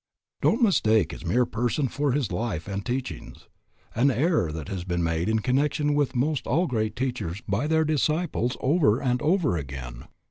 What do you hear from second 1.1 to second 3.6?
his mere person for his life and his teachings,